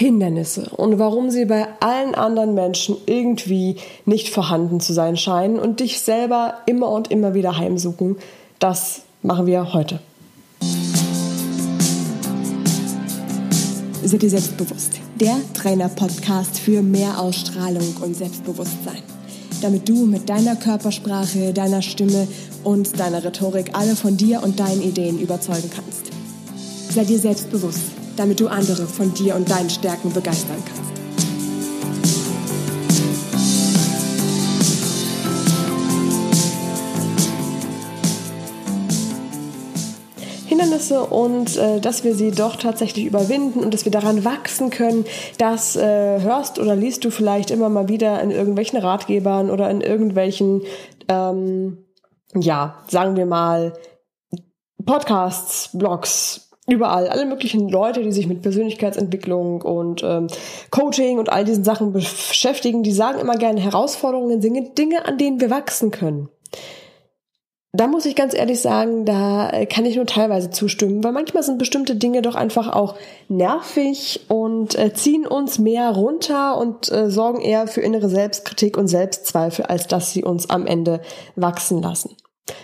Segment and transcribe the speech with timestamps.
[0.00, 3.76] Hindernisse und warum sie bei allen anderen Menschen irgendwie
[4.06, 8.16] nicht vorhanden zu sein scheinen und dich selber immer und immer wieder heimsuchen,
[8.60, 10.00] das machen wir heute.
[14.02, 14.92] Sei dir selbstbewusst.
[15.20, 19.02] Der Trainer-Podcast für mehr Ausstrahlung und Selbstbewusstsein.
[19.60, 22.26] Damit du mit deiner Körpersprache, deiner Stimme
[22.64, 26.06] und deiner Rhetorik alle von dir und deinen Ideen überzeugen kannst.
[26.88, 30.90] Sei dir selbstbewusst damit du andere von dir und deinen Stärken begeistern kannst.
[40.60, 45.04] Hindernisse und äh, dass wir sie doch tatsächlich überwinden und dass wir daran wachsen können,
[45.38, 49.80] das äh, hörst oder liest du vielleicht immer mal wieder in irgendwelchen Ratgebern oder in
[49.80, 50.62] irgendwelchen,
[51.08, 51.78] ähm,
[52.34, 53.72] ja, sagen wir mal,
[54.84, 60.28] Podcasts, Blogs, überall, alle möglichen Leute, die sich mit Persönlichkeitsentwicklung und ähm,
[60.70, 65.40] Coaching und all diesen Sachen beschäftigen, die sagen immer gerne Herausforderungen sind Dinge, an denen
[65.40, 66.28] wir wachsen können.
[67.72, 71.58] Da muss ich ganz ehrlich sagen, da kann ich nur teilweise zustimmen, weil manchmal sind
[71.58, 72.96] bestimmte Dinge doch einfach auch
[73.28, 78.88] nervig und äh, ziehen uns mehr runter und äh, sorgen eher für innere Selbstkritik und
[78.88, 81.00] Selbstzweifel, als dass sie uns am Ende
[81.36, 82.16] wachsen lassen.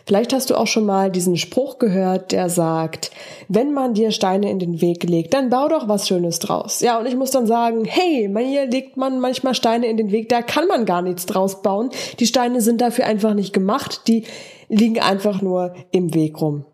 [0.07, 3.11] Vielleicht hast du auch schon mal diesen Spruch gehört, der sagt,
[3.49, 6.81] wenn man dir Steine in den Weg legt, dann bau doch was Schönes draus.
[6.81, 10.29] Ja, und ich muss dann sagen, hey, hier legt man manchmal Steine in den Weg,
[10.29, 11.91] da kann man gar nichts draus bauen.
[12.21, 14.25] Die Steine sind dafür einfach nicht gemacht, die
[14.69, 16.65] liegen einfach nur im Weg rum.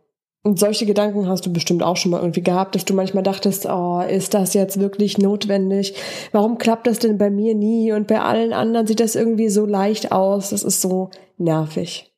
[0.45, 3.65] Und solche Gedanken hast du bestimmt auch schon mal irgendwie gehabt, dass du manchmal dachtest,
[3.67, 5.95] oh, ist das jetzt wirklich notwendig?
[6.33, 7.93] Warum klappt das denn bei mir nie?
[7.93, 10.51] Und bei allen anderen sieht das irgendwie so leicht aus.
[10.51, 12.12] Das ist so nervig.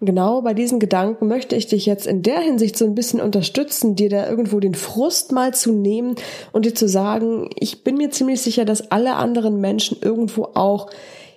[0.00, 3.96] Genau bei diesen Gedanken möchte ich dich jetzt in der Hinsicht so ein bisschen unterstützen,
[3.96, 6.14] dir da irgendwo den Frust mal zu nehmen
[6.52, 10.88] und dir zu sagen, ich bin mir ziemlich sicher, dass alle anderen Menschen irgendwo auch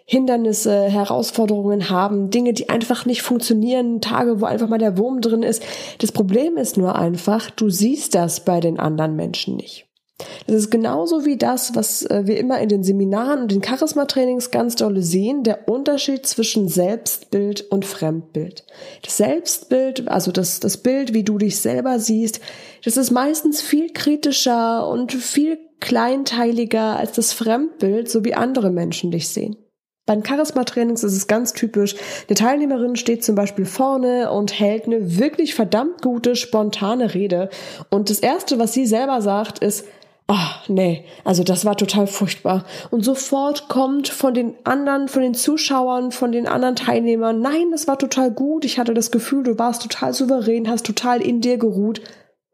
[0.06, 5.44] Hindernisse, Herausforderungen haben, Dinge, die einfach nicht funktionieren, Tage, wo einfach mal der Wurm drin
[5.44, 5.64] ist.
[6.00, 9.83] Das Problem ist nur einfach, du siehst das bei den anderen Menschen nicht.
[10.46, 14.52] Das ist genauso wie das, was äh, wir immer in den Seminaren und den Charisma-Trainings
[14.52, 18.66] ganz dolle sehen, der Unterschied zwischen Selbstbild und Fremdbild.
[19.02, 22.42] Das Selbstbild, also das, das Bild, wie du dich selber siehst,
[22.84, 29.12] das ist meistens viel kritischer und viel kleinteiliger als das Fremdbild, so wie andere Menschen
[29.12, 29.58] dich sehen.
[30.06, 31.96] Beim Charisma-Trainings ist es ganz typisch.
[32.30, 37.50] Die Teilnehmerin steht zum Beispiel vorne und hält eine wirklich verdammt gute, spontane Rede.
[37.90, 39.86] Und das Erste, was sie selber sagt, ist,
[40.34, 42.66] ach nee, also das war total furchtbar.
[42.90, 47.88] Und sofort kommt von den anderen, von den Zuschauern, von den anderen Teilnehmern, nein, das
[47.88, 51.58] war total gut, ich hatte das Gefühl, du warst total souverän, hast total in dir
[51.58, 52.02] geruht.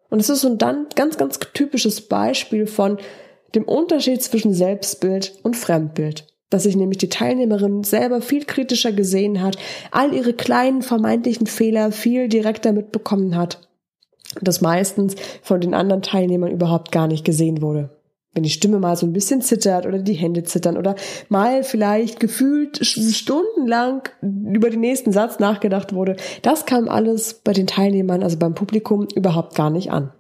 [0.10, 2.98] Und es ist so ein ganz, ganz typisches Beispiel von
[3.56, 6.28] dem Unterschied zwischen Selbstbild und Fremdbild.
[6.50, 9.58] Dass sich nämlich die Teilnehmerin selber viel kritischer gesehen hat,
[9.92, 13.69] all ihre kleinen vermeintlichen Fehler viel direkter mitbekommen hat
[14.42, 17.90] das meistens von den anderen Teilnehmern überhaupt gar nicht gesehen wurde.
[18.34, 20.96] Wenn die Stimme mal so ein bisschen zittert oder die Hände zittern oder
[21.30, 27.66] mal vielleicht gefühlt stundenlang über den nächsten Satz nachgedacht wurde, das kam alles bei den
[27.66, 30.12] Teilnehmern, also beim Publikum, überhaupt gar nicht an.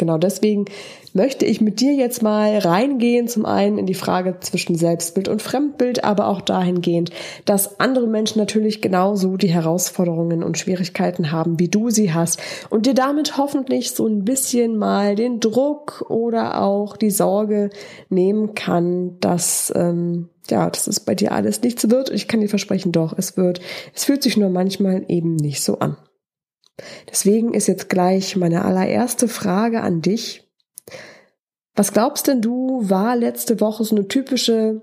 [0.00, 0.64] Genau deswegen
[1.12, 5.42] möchte ich mit dir jetzt mal reingehen, zum einen in die Frage zwischen Selbstbild und
[5.42, 7.10] Fremdbild, aber auch dahingehend,
[7.44, 12.40] dass andere Menschen natürlich genauso die Herausforderungen und Schwierigkeiten haben, wie du sie hast
[12.70, 17.68] und dir damit hoffentlich so ein bisschen mal den Druck oder auch die Sorge
[18.08, 22.08] nehmen kann, dass ähm, ja, dass es bei dir alles nichts wird.
[22.08, 23.60] Ich kann dir versprechen, doch, es wird.
[23.94, 25.98] Es fühlt sich nur manchmal eben nicht so an.
[27.10, 30.48] Deswegen ist jetzt gleich meine allererste Frage an dich.
[31.74, 34.82] Was glaubst denn du, war letzte Woche so eine typische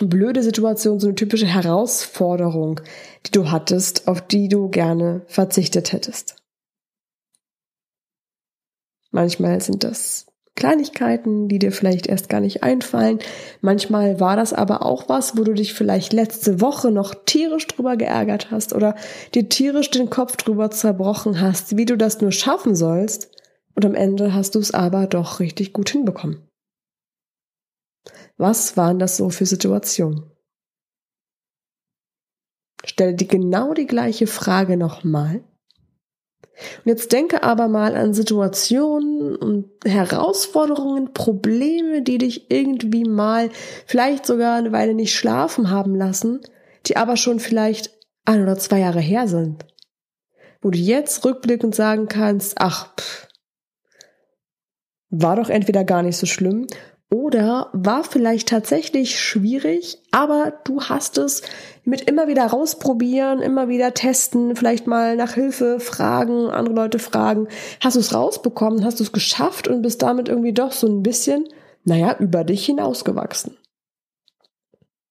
[0.00, 2.80] blöde Situation, so eine typische Herausforderung,
[3.26, 6.36] die du hattest, auf die du gerne verzichtet hättest?
[9.10, 10.26] Manchmal sind das
[10.56, 13.18] Kleinigkeiten, die dir vielleicht erst gar nicht einfallen.
[13.60, 17.96] Manchmal war das aber auch was, wo du dich vielleicht letzte Woche noch tierisch drüber
[17.96, 18.96] geärgert hast oder
[19.34, 23.30] dir tierisch den Kopf drüber zerbrochen hast, wie du das nur schaffen sollst.
[23.74, 26.48] Und am Ende hast du es aber doch richtig gut hinbekommen.
[28.38, 30.30] Was waren das so für Situationen?
[32.84, 35.44] Stell dir genau die gleiche Frage nochmal
[36.84, 43.50] und jetzt denke aber mal an Situationen und Herausforderungen, Probleme, die dich irgendwie mal
[43.86, 46.40] vielleicht sogar eine Weile nicht schlafen haben lassen,
[46.86, 47.90] die aber schon vielleicht
[48.24, 49.66] ein oder zwei Jahre her sind.
[50.62, 53.28] Wo du jetzt rückblickend sagen kannst, ach, pff,
[55.10, 56.66] war doch entweder gar nicht so schlimm
[57.10, 61.42] oder war vielleicht tatsächlich schwierig, aber du hast es
[61.84, 67.46] mit immer wieder rausprobieren, immer wieder testen, vielleicht mal nach Hilfe fragen, andere Leute fragen.
[67.80, 71.04] Hast du es rausbekommen, hast du es geschafft und bist damit irgendwie doch so ein
[71.04, 71.44] bisschen,
[71.84, 73.56] naja, über dich hinausgewachsen.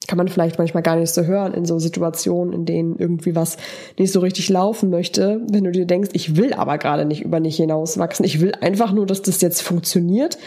[0.07, 3.57] Kann man vielleicht manchmal gar nicht so hören in so Situationen, in denen irgendwie was
[3.97, 5.41] nicht so richtig laufen möchte.
[5.49, 8.91] Wenn du dir denkst, ich will aber gerade nicht über dich hinauswachsen, ich will einfach
[8.91, 10.37] nur, dass das jetzt funktioniert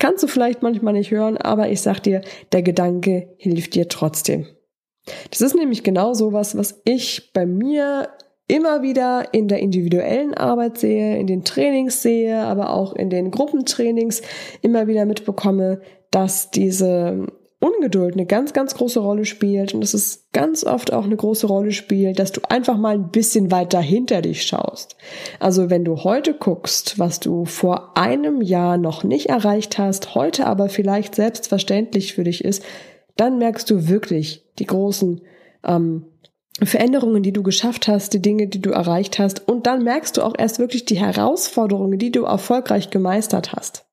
[0.00, 4.46] Kannst du vielleicht manchmal nicht hören, aber ich sag dir, der Gedanke hilft dir trotzdem.
[5.30, 8.08] Das ist nämlich genau sowas, was ich bei mir
[8.48, 13.30] immer wieder in der individuellen Arbeit sehe, in den Trainings sehe, aber auch in den
[13.30, 14.22] Gruppentrainings
[14.62, 17.26] immer wieder mitbekomme, dass diese
[17.60, 21.46] Ungeduld eine ganz, ganz große Rolle spielt und dass es ganz oft auch eine große
[21.46, 24.96] Rolle spielt, dass du einfach mal ein bisschen weiter hinter dich schaust.
[25.40, 30.46] Also wenn du heute guckst, was du vor einem Jahr noch nicht erreicht hast, heute
[30.46, 32.62] aber vielleicht selbstverständlich für dich ist,
[33.16, 35.20] dann merkst du wirklich die großen
[35.64, 36.06] ähm,
[36.62, 39.46] Veränderungen, die du geschafft hast, die Dinge, die du erreicht hast.
[39.46, 43.84] Und dann merkst du auch erst wirklich die Herausforderungen, die du erfolgreich gemeistert hast.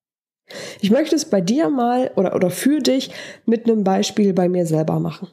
[0.80, 3.12] Ich möchte es bei dir mal oder, oder für dich
[3.46, 5.28] mit einem Beispiel bei mir selber machen.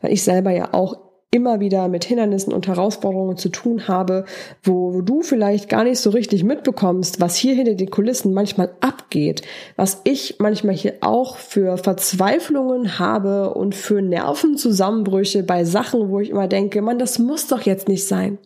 [0.00, 4.26] Weil ich selber ja auch immer wieder mit Hindernissen und Herausforderungen zu tun habe,
[4.62, 8.70] wo, wo du vielleicht gar nicht so richtig mitbekommst, was hier hinter den Kulissen manchmal
[8.80, 9.40] abgeht,
[9.76, 16.28] was ich manchmal hier auch für Verzweiflungen habe und für Nervenzusammenbrüche bei Sachen, wo ich
[16.28, 18.38] immer denke, man, das muss doch jetzt nicht sein.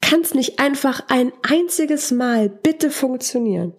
[0.00, 3.74] Kann es nicht einfach ein einziges Mal bitte funktionieren?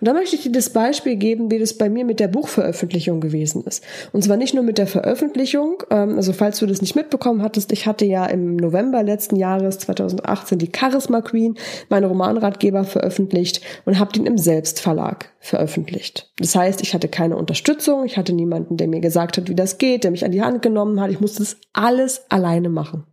[0.00, 3.20] Und da möchte ich dir das Beispiel geben, wie das bei mir mit der Buchveröffentlichung
[3.20, 3.84] gewesen ist.
[4.12, 7.72] Und zwar nicht nur mit der Veröffentlichung, ähm, also falls du das nicht mitbekommen hattest,
[7.72, 11.56] ich hatte ja im November letzten Jahres 2018 die Charisma Queen,
[11.88, 16.32] meine Romanratgeber veröffentlicht und habe den im Selbstverlag veröffentlicht.
[16.38, 19.78] Das heißt, ich hatte keine Unterstützung, ich hatte niemanden, der mir gesagt hat, wie das
[19.78, 21.10] geht, der mich an die Hand genommen hat.
[21.10, 23.04] Ich musste das alles alleine machen.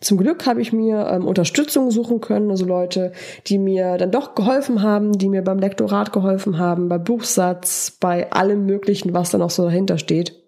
[0.00, 3.12] Zum Glück habe ich mir ähm, Unterstützung suchen können, also Leute,
[3.46, 8.30] die mir dann doch geholfen haben, die mir beim Lektorat geholfen haben, bei Buchsatz, bei
[8.30, 10.40] allem Möglichen, was da noch so dahinter steht.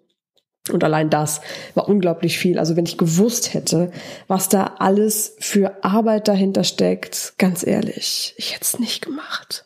[0.71, 1.41] Und allein das
[1.75, 2.59] war unglaublich viel.
[2.59, 3.91] Also wenn ich gewusst hätte,
[4.27, 9.65] was da alles für Arbeit dahinter steckt, ganz ehrlich, ich hätte es nicht gemacht.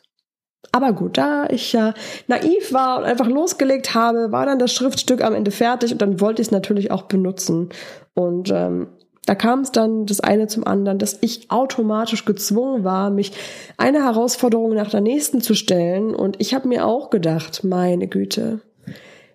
[0.70, 1.92] Aber gut, da ich ja
[2.28, 6.18] naiv war und einfach losgelegt habe, war dann das Schriftstück am Ende fertig und dann
[6.20, 7.68] wollte ich es natürlich auch benutzen.
[8.14, 8.88] Und ähm,
[9.26, 13.32] da kam es dann das eine zum anderen, dass ich automatisch gezwungen war, mich
[13.76, 16.14] eine Herausforderung nach der nächsten zu stellen.
[16.14, 18.60] Und ich habe mir auch gedacht, meine Güte,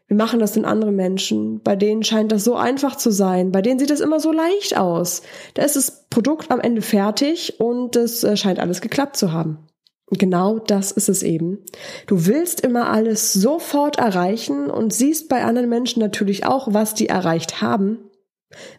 [0.08, 1.62] wir machen das in andere Menschen.
[1.62, 3.52] Bei denen scheint das so einfach zu sein.
[3.52, 5.22] Bei denen sieht das immer so leicht aus.
[5.54, 9.60] Da ist das Produkt am Ende fertig und es äh, scheint alles geklappt zu haben.
[10.10, 11.60] Genau das ist es eben.
[12.08, 17.10] Du willst immer alles sofort erreichen und siehst bei anderen Menschen natürlich auch, was die
[17.10, 18.00] erreicht haben.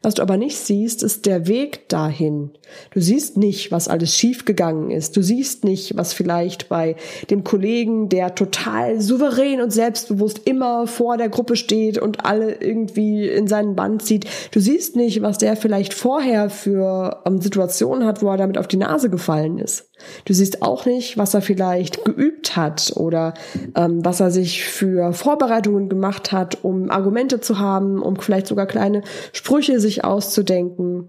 [0.02, 2.52] Was du aber nicht siehst, ist der Weg dahin.
[2.90, 5.16] Du siehst nicht, was alles schiefgegangen ist.
[5.16, 6.96] Du siehst nicht, was vielleicht bei
[7.28, 13.28] dem Kollegen, der total souverän und selbstbewusst immer vor der Gruppe steht und alle irgendwie
[13.28, 14.26] in seinen Band zieht.
[14.52, 18.68] Du siehst nicht, was der vielleicht vorher für ähm, Situationen hat, wo er damit auf
[18.68, 19.87] die Nase gefallen ist.
[20.24, 23.34] Du siehst auch nicht, was er vielleicht geübt hat oder
[23.74, 28.66] ähm, was er sich für Vorbereitungen gemacht hat, um Argumente zu haben, um vielleicht sogar
[28.66, 29.02] kleine
[29.32, 31.08] Sprüche sich auszudenken.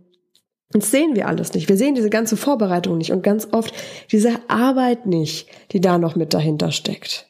[0.72, 1.67] Das sehen wir alles nicht.
[1.67, 3.74] Wir sehen diese ganze Vorbereitung nicht und ganz oft
[4.12, 7.29] diese Arbeit nicht, die da noch mit dahinter steckt.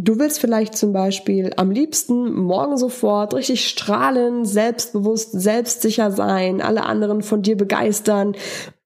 [0.00, 6.84] Du willst vielleicht zum Beispiel am liebsten morgen sofort richtig strahlen, selbstbewusst, selbstsicher sein, alle
[6.84, 8.36] anderen von dir begeistern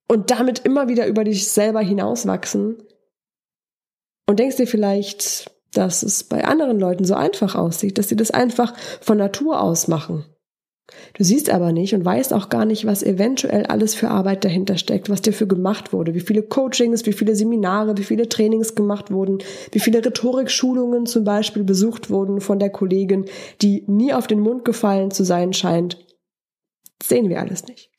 [0.08, 2.82] und damit immer wieder über dich selber hinauswachsen.
[4.28, 8.30] Und denkst dir vielleicht, dass es bei anderen Leuten so einfach aussieht, dass sie das
[8.30, 10.26] einfach von Natur aus machen.
[11.14, 14.76] Du siehst aber nicht und weißt auch gar nicht, was eventuell alles für Arbeit dahinter
[14.76, 18.74] steckt, was dir für gemacht wurde, wie viele Coachings, wie viele Seminare, wie viele Trainings
[18.74, 19.38] gemacht wurden,
[19.70, 23.26] wie viele Rhetorikschulungen zum Beispiel besucht wurden von der Kollegin,
[23.62, 26.04] die nie auf den Mund gefallen zu sein scheint.
[26.98, 27.91] Das sehen wir alles nicht.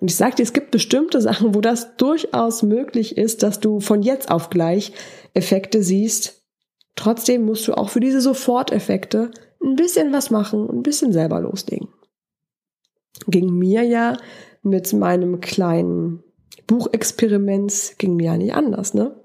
[0.00, 4.02] Und ich dir, es gibt bestimmte Sachen, wo das durchaus möglich ist, dass du von
[4.02, 4.92] jetzt auf gleich
[5.34, 6.42] Effekte siehst.
[6.96, 9.30] Trotzdem musst du auch für diese Soforteffekte
[9.62, 11.88] ein bisschen was machen, ein bisschen selber loslegen.
[13.26, 14.16] Ging mir ja
[14.62, 16.22] mit meinem kleinen
[16.66, 19.16] Buchexperiment, ging mir ja nicht anders, ne?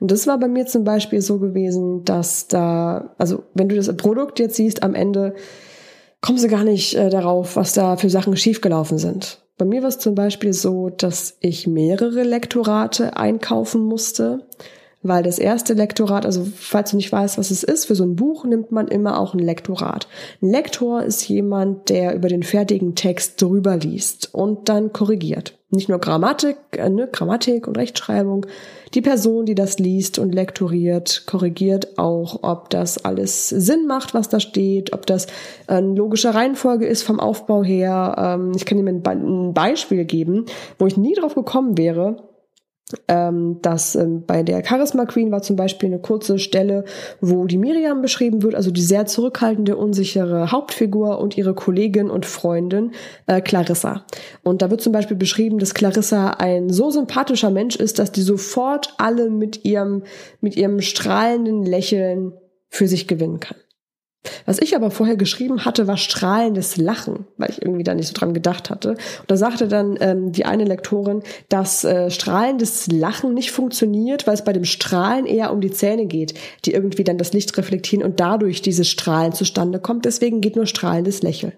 [0.00, 3.94] Und das war bei mir zum Beispiel so gewesen, dass da, also wenn du das
[3.96, 5.34] Produkt jetzt siehst, am Ende
[6.20, 9.41] kommst du gar nicht äh, darauf, was da für Sachen schiefgelaufen sind.
[9.58, 14.46] Bei mir war es zum Beispiel so, dass ich mehrere Lektorate einkaufen musste,
[15.02, 18.16] weil das erste Lektorat, also falls du nicht weißt, was es ist, für so ein
[18.16, 20.06] Buch nimmt man immer auch ein Lektorat.
[20.40, 25.58] Ein Lektor ist jemand, der über den fertigen Text drüber liest und dann korrigiert.
[25.70, 28.46] Nicht nur Grammatik, äh, ne, Grammatik und Rechtschreibung.
[28.92, 34.28] Die Person, die das liest und lektoriert, korrigiert auch, ob das alles Sinn macht, was
[34.28, 35.28] da steht, ob das
[35.66, 38.14] eine logische Reihenfolge ist vom Aufbau her.
[38.18, 40.44] Ähm, ich kann dir ein Beispiel geben,
[40.78, 42.16] wo ich nie drauf gekommen wäre
[43.08, 46.84] ähm, dass ähm, bei der Charisma Queen war zum Beispiel eine kurze Stelle,
[47.20, 52.26] wo die Miriam beschrieben wird, also die sehr zurückhaltende, unsichere Hauptfigur und ihre Kollegin und
[52.26, 52.92] Freundin
[53.26, 54.04] äh, Clarissa.
[54.42, 58.22] Und da wird zum Beispiel beschrieben, dass Clarissa ein so sympathischer Mensch ist, dass die
[58.22, 60.02] sofort alle mit ihrem
[60.40, 62.32] mit ihrem strahlenden Lächeln
[62.68, 63.56] für sich gewinnen kann.
[64.46, 68.14] Was ich aber vorher geschrieben hatte, war strahlendes Lachen, weil ich irgendwie da nicht so
[68.14, 68.90] dran gedacht hatte.
[68.90, 74.34] Und da sagte dann ähm, die eine Lektorin, dass äh, strahlendes Lachen nicht funktioniert, weil
[74.34, 78.04] es bei dem Strahlen eher um die Zähne geht, die irgendwie dann das Licht reflektieren
[78.04, 80.04] und dadurch dieses Strahlen zustande kommt.
[80.04, 81.54] Deswegen geht nur strahlendes Lächeln.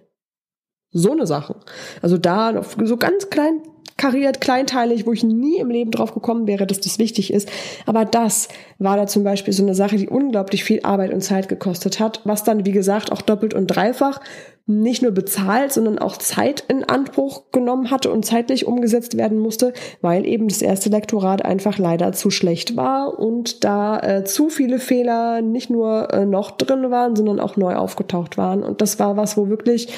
[0.91, 1.57] So eine Sache.
[2.01, 3.61] Also da so ganz klein
[3.97, 7.49] kariert, kleinteilig, wo ich nie im Leben drauf gekommen wäre, dass das wichtig ist.
[7.87, 8.49] Aber das
[8.79, 12.21] war da zum Beispiel so eine Sache, die unglaublich viel Arbeit und Zeit gekostet hat,
[12.25, 14.21] was dann, wie gesagt, auch doppelt und dreifach
[14.67, 19.75] nicht nur bezahlt, sondern auch Zeit in Anspruch genommen hatte und zeitlich umgesetzt werden musste,
[20.01, 24.79] weil eben das erste Lektorat einfach leider zu schlecht war und da äh, zu viele
[24.79, 28.63] Fehler nicht nur äh, noch drin waren, sondern auch neu aufgetaucht waren.
[28.63, 29.89] Und das war was, wo wirklich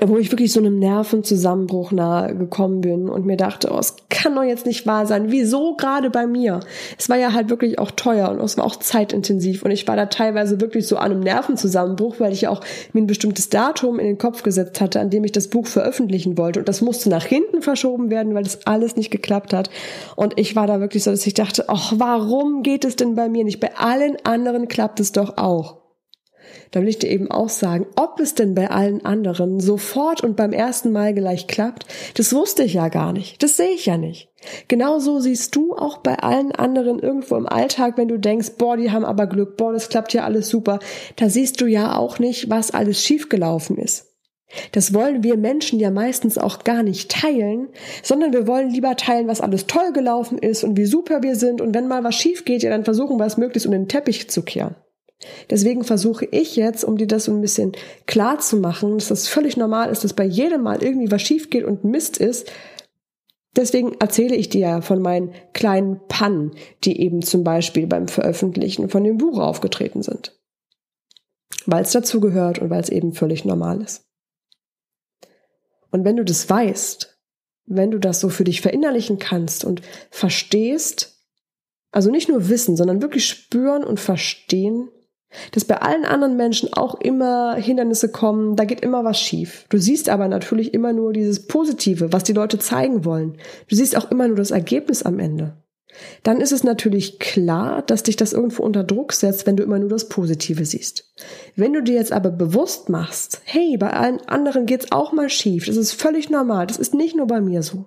[0.00, 4.34] wo ich wirklich so einem Nervenzusammenbruch nahe gekommen bin und mir dachte, oh, es kann
[4.34, 5.30] doch jetzt nicht wahr sein.
[5.30, 6.60] Wieso gerade bei mir?
[6.98, 9.96] Es war ja halt wirklich auch teuer und es war auch zeitintensiv und ich war
[9.96, 12.60] da teilweise wirklich so an einem Nervenzusammenbruch, weil ich ja auch
[12.92, 16.38] mir ein bestimmtes Datum in den Kopf gesetzt hatte, an dem ich das Buch veröffentlichen
[16.38, 19.70] wollte und das musste nach hinten verschoben werden, weil das alles nicht geklappt hat
[20.16, 23.28] und ich war da wirklich so, dass ich dachte, ach, warum geht es denn bei
[23.28, 23.60] mir nicht?
[23.60, 25.81] Bei allen anderen klappt es doch auch
[26.70, 30.36] da will ich dir eben auch sagen, ob es denn bei allen anderen sofort und
[30.36, 33.42] beim ersten Mal gleich klappt, das wusste ich ja gar nicht.
[33.42, 34.28] Das sehe ich ja nicht.
[34.68, 38.90] Genauso siehst du auch bei allen anderen irgendwo im Alltag, wenn du denkst, boah, die
[38.90, 40.78] haben aber Glück, boah, das klappt ja alles super.
[41.16, 44.12] Da siehst du ja auch nicht, was alles schiefgelaufen ist.
[44.72, 47.68] Das wollen wir Menschen ja meistens auch gar nicht teilen,
[48.02, 51.60] sondern wir wollen lieber teilen, was alles toll gelaufen ist und wie super wir sind
[51.60, 54.28] und wenn mal was schief geht, ja dann versuchen wir es möglichst um den Teppich
[54.28, 54.74] zu kehren.
[55.50, 57.72] Deswegen versuche ich jetzt, um dir das so ein bisschen
[58.06, 61.50] klar zu machen, dass das völlig normal ist, dass bei jedem Mal irgendwie was schief
[61.50, 62.50] geht und Mist ist.
[63.54, 66.52] Deswegen erzähle ich dir ja von meinen kleinen Pannen,
[66.84, 70.38] die eben zum Beispiel beim Veröffentlichen von dem Buch aufgetreten sind.
[71.66, 74.04] Weil es dazu gehört und weil es eben völlig normal ist.
[75.90, 77.18] Und wenn du das weißt,
[77.66, 81.12] wenn du das so für dich verinnerlichen kannst und verstehst,
[81.90, 84.88] also nicht nur wissen, sondern wirklich spüren und verstehen,
[85.52, 89.66] dass bei allen anderen Menschen auch immer Hindernisse kommen, da geht immer was schief.
[89.68, 93.38] Du siehst aber natürlich immer nur dieses Positive, was die Leute zeigen wollen.
[93.68, 95.56] Du siehst auch immer nur das Ergebnis am Ende.
[96.22, 99.78] Dann ist es natürlich klar, dass dich das irgendwo unter Druck setzt, wenn du immer
[99.78, 101.12] nur das Positive siehst.
[101.54, 105.66] Wenn du dir jetzt aber bewusst machst, hey, bei allen anderen geht's auch mal schief,
[105.66, 107.86] das ist völlig normal, das ist nicht nur bei mir so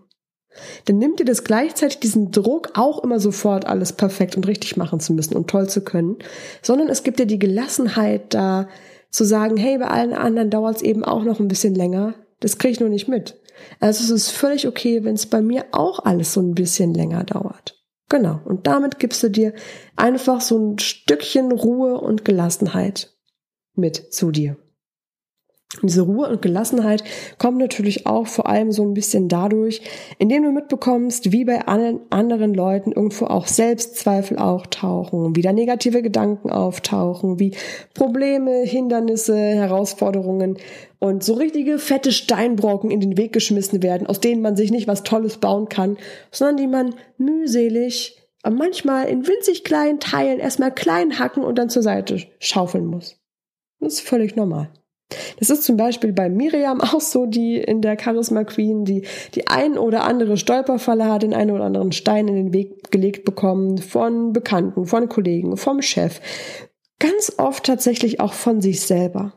[0.86, 5.00] dann nimmt dir das gleichzeitig diesen Druck, auch immer sofort alles perfekt und richtig machen
[5.00, 6.18] zu müssen und toll zu können,
[6.62, 8.68] sondern es gibt dir die Gelassenheit da
[9.10, 12.58] zu sagen, hey, bei allen anderen dauert es eben auch noch ein bisschen länger, das
[12.58, 13.40] kriege ich nur nicht mit.
[13.80, 17.24] Also es ist völlig okay, wenn es bei mir auch alles so ein bisschen länger
[17.24, 17.82] dauert.
[18.10, 18.40] Genau.
[18.46, 19.54] Und damit gibst du dir
[19.96, 23.16] einfach so ein Stückchen Ruhe und Gelassenheit
[23.76, 24.58] mit zu dir.
[25.81, 27.03] Diese Ruhe und Gelassenheit
[27.38, 29.81] kommt natürlich auch vor allem so ein bisschen dadurch,
[30.19, 36.01] indem du mitbekommst, wie bei allen anderen Leuten irgendwo auch Selbstzweifel auftauchen, wie da negative
[36.01, 37.55] Gedanken auftauchen, wie
[37.93, 40.57] Probleme, Hindernisse, Herausforderungen
[41.00, 44.88] und so richtige fette Steinbrocken in den Weg geschmissen werden, aus denen man sich nicht
[44.88, 45.98] was Tolles bauen kann,
[46.31, 48.17] sondern die man mühselig,
[48.48, 53.19] manchmal in winzig kleinen Teilen erstmal klein hacken und dann zur Seite schaufeln muss.
[53.79, 54.69] Das ist völlig normal.
[55.40, 59.48] Das ist zum Beispiel bei Miriam auch so, die in der Charisma Queen, die die
[59.48, 63.78] ein oder andere Stolperfalle hat, den einen oder anderen Stein in den Weg gelegt bekommen
[63.78, 66.22] von Bekannten, von Kollegen, vom Chef.
[67.00, 69.34] Ganz oft tatsächlich auch von sich selber.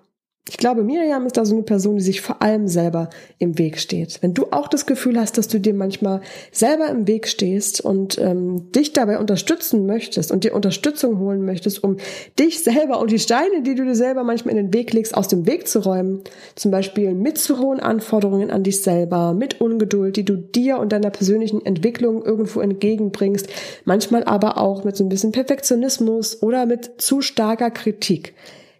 [0.50, 3.78] Ich glaube, Miriam ist da so eine Person, die sich vor allem selber im Weg
[3.78, 4.22] steht.
[4.22, 8.18] Wenn du auch das Gefühl hast, dass du dir manchmal selber im Weg stehst und
[8.18, 11.98] ähm, dich dabei unterstützen möchtest und dir Unterstützung holen möchtest, um
[12.38, 15.28] dich selber und die Steine, die du dir selber manchmal in den Weg legst, aus
[15.28, 16.22] dem Weg zu räumen,
[16.54, 20.92] zum Beispiel mit zu hohen Anforderungen an dich selber, mit Ungeduld, die du dir und
[20.92, 23.48] deiner persönlichen Entwicklung irgendwo entgegenbringst,
[23.84, 28.34] manchmal aber auch mit so ein bisschen Perfektionismus oder mit zu starker Kritik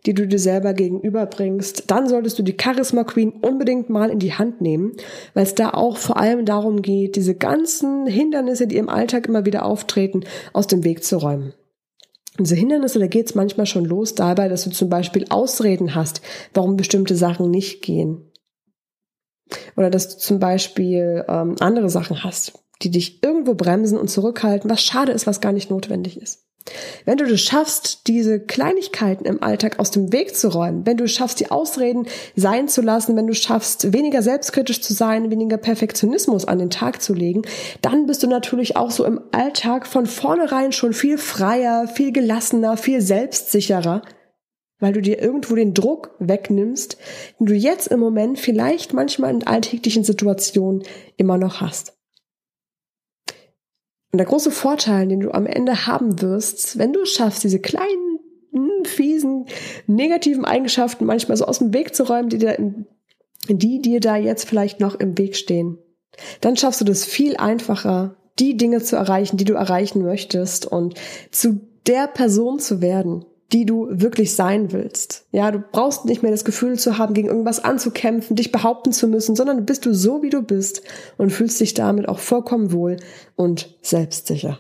[0.09, 4.33] die du dir selber gegenüberbringst, dann solltest du die Charisma Queen unbedingt mal in die
[4.33, 4.93] Hand nehmen,
[5.35, 9.45] weil es da auch vor allem darum geht, diese ganzen Hindernisse, die im Alltag immer
[9.45, 10.25] wieder auftreten,
[10.55, 11.53] aus dem Weg zu räumen.
[12.39, 16.23] Diese Hindernisse, da geht es manchmal schon los dabei, dass du zum Beispiel Ausreden hast,
[16.55, 18.33] warum bestimmte Sachen nicht gehen.
[19.77, 24.71] Oder dass du zum Beispiel ähm, andere Sachen hast, die dich irgendwo bremsen und zurückhalten,
[24.71, 26.48] was schade ist, was gar nicht notwendig ist.
[27.05, 31.09] Wenn du es schaffst, diese Kleinigkeiten im Alltag aus dem Weg zu räumen, wenn du
[31.09, 36.45] schaffst, die Ausreden sein zu lassen, wenn du schaffst, weniger selbstkritisch zu sein, weniger Perfektionismus
[36.45, 37.43] an den Tag zu legen,
[37.83, 42.77] dann bist du natürlich auch so im Alltag von vornherein schon viel freier, viel gelassener,
[42.77, 44.03] viel selbstsicherer,
[44.79, 46.99] weil du dir irgendwo den Druck wegnimmst,
[47.41, 50.83] den du jetzt im Moment vielleicht manchmal in alltäglichen Situationen
[51.17, 51.98] immer noch hast.
[54.11, 57.61] Und der große Vorteil, den du am Ende haben wirst, wenn du es schaffst, diese
[57.61, 58.19] kleinen,
[58.85, 59.47] fiesen,
[59.87, 62.57] negativen Eigenschaften manchmal so aus dem Weg zu räumen, die dir,
[63.49, 65.79] die dir da jetzt vielleicht noch im Weg stehen,
[66.41, 70.95] dann schaffst du das viel einfacher, die Dinge zu erreichen, die du erreichen möchtest und
[71.31, 75.27] zu der Person zu werden, die du wirklich sein willst.
[75.33, 79.09] Ja, du brauchst nicht mehr das Gefühl zu haben, gegen irgendwas anzukämpfen, dich behaupten zu
[79.09, 80.83] müssen, sondern bist du so, wie du bist
[81.17, 82.99] und fühlst dich damit auch vollkommen wohl
[83.37, 84.59] und selbstsicher.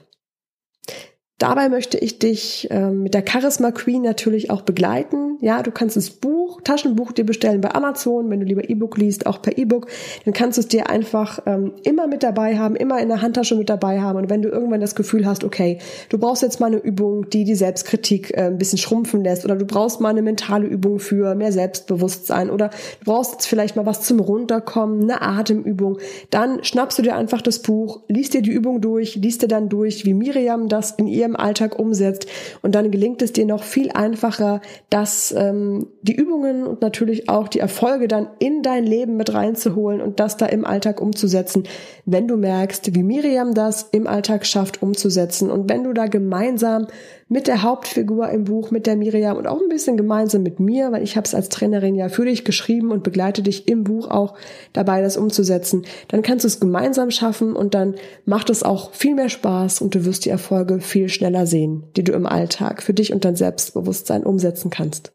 [1.38, 5.38] Dabei möchte ich dich äh, mit der Charisma Queen natürlich auch begleiten.
[5.40, 9.26] Ja, du kannst das Buch, Taschenbuch dir bestellen bei Amazon, wenn du lieber E-Book liest,
[9.26, 9.87] auch per E-Book.
[10.25, 13.55] Dann kannst du es dir einfach ähm, immer mit dabei haben, immer in der Handtasche
[13.55, 14.19] mit dabei haben.
[14.19, 15.78] Und wenn du irgendwann das Gefühl hast, okay,
[16.09, 19.57] du brauchst jetzt mal eine Übung, die die Selbstkritik äh, ein bisschen schrumpfen lässt, oder
[19.57, 23.87] du brauchst mal eine mentale Übung für mehr Selbstbewusstsein, oder du brauchst jetzt vielleicht mal
[23.87, 25.99] was zum Runterkommen, eine Atemübung,
[26.31, 29.69] dann schnappst du dir einfach das Buch, liest dir die Übung durch, liest dir dann
[29.69, 32.26] durch, wie Miriam das in ihrem Alltag umsetzt.
[32.62, 37.48] Und dann gelingt es dir noch viel einfacher, dass ähm, die Übungen und natürlich auch
[37.48, 41.64] die Erfolge dann in dein Leben mit reinzuholen und das da im Alltag umzusetzen,
[42.05, 46.87] wenn du merkst, wie Miriam das im Alltag schafft umzusetzen und wenn du da gemeinsam
[47.29, 50.92] mit der Hauptfigur im Buch, mit der Miriam und auch ein bisschen gemeinsam mit mir,
[50.92, 54.09] weil ich habe es als Trainerin ja für dich geschrieben und begleite dich im Buch
[54.09, 54.35] auch
[54.72, 59.14] dabei, das umzusetzen, dann kannst du es gemeinsam schaffen und dann macht es auch viel
[59.14, 62.94] mehr Spaß und du wirst die Erfolge viel schneller sehen, die du im Alltag für
[62.94, 65.12] dich und dein Selbstbewusstsein umsetzen kannst.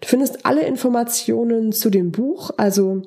[0.00, 3.02] Du findest alle Informationen zu dem Buch, also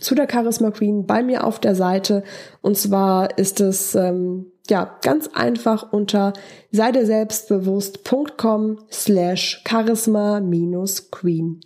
[0.00, 2.22] zu der Charisma Queen bei mir auf der Seite.
[2.60, 6.34] Und zwar ist es ähm, ja ganz einfach unter
[6.72, 11.60] seideselbstbewusst.com slash charisma minus queen.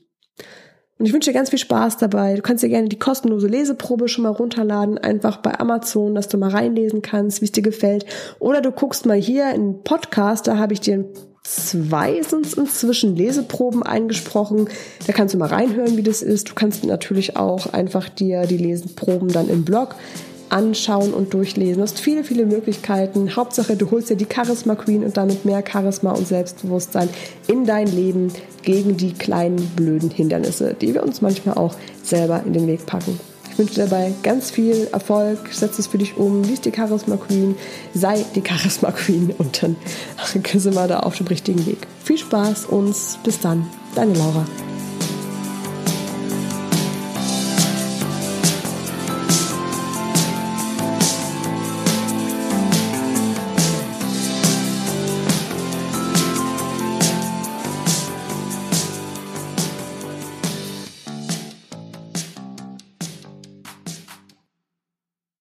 [0.99, 2.35] Und ich wünsche dir ganz viel Spaß dabei.
[2.35, 6.37] Du kannst dir gerne die kostenlose Leseprobe schon mal runterladen, einfach bei Amazon, dass du
[6.37, 8.05] mal reinlesen kannst, wie es dir gefällt.
[8.39, 11.07] Oder du guckst mal hier in Podcast, da habe ich dir ein
[11.43, 14.69] zwei sind es inzwischen Leseproben eingesprochen.
[15.07, 16.49] Da kannst du mal reinhören, wie das ist.
[16.51, 19.95] Du kannst natürlich auch einfach dir die Leseproben dann im Blog
[20.51, 21.77] anschauen und durchlesen.
[21.77, 23.37] Du hast viele, viele Möglichkeiten.
[23.37, 27.09] Hauptsache, du holst dir die Charisma Queen und damit mehr Charisma und Selbstbewusstsein
[27.47, 32.53] in dein Leben gegen die kleinen blöden Hindernisse, die wir uns manchmal auch selber in
[32.53, 33.19] den Weg packen
[33.61, 35.39] wünsche dir dabei ganz viel Erfolg.
[35.53, 37.55] Setz es für dich um, lies die Charisma Queen,
[37.95, 39.77] sei die Charisma Queen und dann
[40.25, 41.87] sind wir da auf dem richtigen Weg.
[42.03, 44.47] Viel Spaß und bis dann, deine Laura.